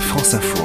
[0.00, 0.64] France Info.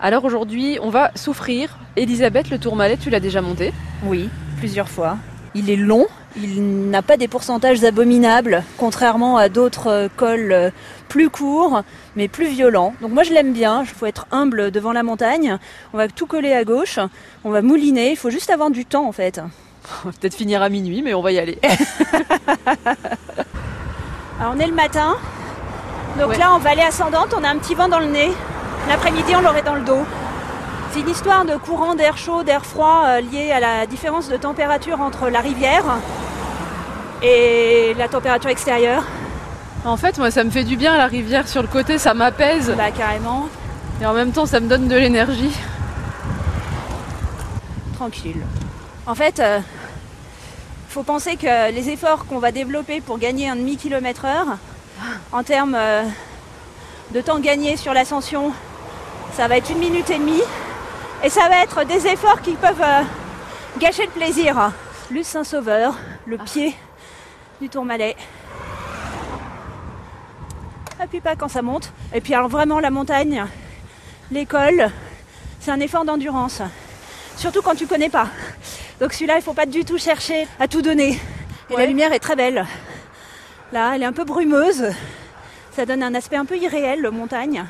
[0.00, 1.78] Alors aujourd'hui, on va souffrir.
[1.96, 3.72] Elisabeth, le Tourmalet, tu l'as déjà monté
[4.04, 4.28] Oui,
[4.58, 5.18] plusieurs fois.
[5.54, 6.06] Il est long,
[6.36, 10.72] il n'a pas des pourcentages abominables, contrairement à d'autres cols
[11.08, 11.82] plus courts,
[12.16, 12.94] mais plus violents.
[13.00, 15.58] Donc moi je l'aime bien, il faut être humble devant la montagne.
[15.92, 16.98] On va tout coller à gauche,
[17.44, 19.40] on va mouliner, il faut juste avoir du temps en fait.
[20.04, 21.58] On va peut-être finir à minuit, mais on va y aller.
[24.40, 25.16] Alors on est le matin,
[26.18, 26.38] donc Ouais.
[26.38, 28.32] là en vallée ascendante, on a un petit vent dans le nez.
[28.88, 30.04] L'après-midi, on l'aurait dans le dos.
[30.92, 34.36] C'est une histoire de courant d'air chaud, d'air froid euh, lié à la différence de
[34.36, 35.84] température entre la rivière
[37.22, 39.02] et la température extérieure.
[39.84, 42.74] En fait, moi, ça me fait du bien la rivière sur le côté, ça m'apaise.
[42.76, 43.46] Bah carrément,
[44.00, 45.52] Et en même temps, ça me donne de l'énergie.
[47.94, 48.42] tranquille.
[49.06, 49.58] En fait, euh,
[50.88, 54.56] faut penser que les efforts qu'on va développer pour gagner un demi kilomètre heure,
[55.32, 56.04] en termes euh,
[57.12, 58.52] de temps gagné sur l'ascension,
[59.34, 60.42] ça va être une minute et demie.
[61.24, 63.02] Et ça va être des efforts qui peuvent euh,
[63.78, 64.70] gâcher le plaisir.
[65.10, 65.94] Luce Saint-Sauveur,
[66.26, 66.74] le pied
[67.60, 68.16] du Tourmalet.
[71.00, 71.92] Appuie pas quand ça monte.
[72.14, 73.44] Et puis alors vraiment la montagne,
[74.30, 74.90] l'école,
[75.60, 76.60] c'est un effort d'endurance.
[77.36, 78.28] Surtout quand tu connais pas.
[79.00, 81.20] Donc celui-là, il faut pas du tout chercher à tout donner.
[81.70, 81.82] Et Ouais.
[81.82, 82.66] la lumière est très belle.
[83.72, 84.86] Là, elle est un peu brumeuse.
[85.72, 87.64] Ça donne un aspect un peu irréel, le montagne.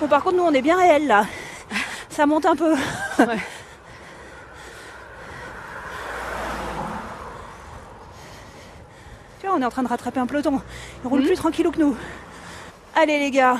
[0.00, 1.24] Bon, par contre, nous, on est bien réel là.
[2.10, 2.74] Ça monte un peu.
[3.18, 3.38] Ouais.
[9.40, 10.60] Tu vois, on est en train de rattraper un peloton.
[11.04, 11.26] Il roule Mhm.
[11.26, 11.96] plus tranquillou que nous.
[12.94, 13.56] Allez, les gars.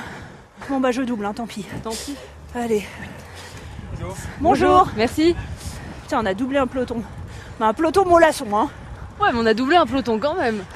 [0.69, 1.65] Bon, bah, je double, hein, tant pis.
[1.83, 2.15] Tant pis.
[2.55, 2.85] Allez.
[4.39, 4.87] Bonjour.
[4.95, 5.35] Merci.
[6.03, 7.03] Putain, on a doublé un peloton.
[7.59, 8.69] Bah, un peloton mollasson, hein.
[9.19, 10.63] Ouais, mais on a doublé un peloton quand même.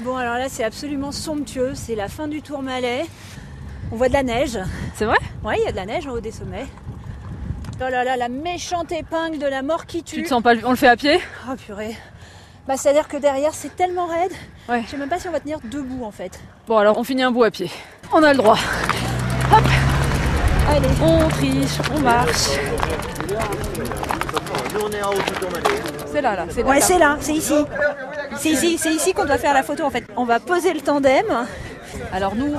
[0.00, 1.72] Bon, alors là, c'est absolument somptueux.
[1.74, 3.04] C'est la fin du Tourmalet.
[3.92, 4.58] On voit de la neige.
[4.94, 5.18] C'est vrai?
[5.44, 6.64] Ouais, il y a de la neige en haut des sommets.
[7.82, 10.22] Oh là là, la méchante épingle de la mort qui Tu tue.
[10.22, 11.20] te sens pas On le fait à pied?
[11.50, 11.94] Oh purée.
[12.66, 14.32] Bah, c'est-à-dire que derrière, c'est tellement raide.
[14.70, 14.82] Ouais.
[14.86, 16.40] Je sais même pas si on va tenir debout en fait.
[16.66, 17.70] Bon, alors on finit un bout à pied.
[18.12, 18.58] On a le droit.
[20.66, 20.88] Allez.
[21.02, 22.48] On triche, on marche.
[26.12, 26.44] C'est là, là.
[26.50, 27.54] C'est là, Ouais, c'est là, c'est ici.
[28.36, 30.04] C'est ici, c'est ici qu'on doit faire la photo en fait.
[30.16, 31.24] On va poser le tandem.
[32.12, 32.54] Alors nous,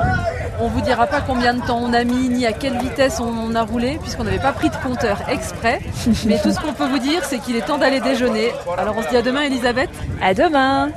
[0.60, 3.56] on vous dira pas combien de temps on a mis, ni à quelle vitesse on
[3.56, 5.80] a roulé, puisqu'on n'avait pas pris de compteur exprès.
[6.26, 8.52] Mais tout ce qu'on peut vous dire, c'est qu'il est temps d'aller déjeuner.
[8.78, 9.90] Alors on se dit à demain, Elisabeth.
[10.22, 10.90] À demain.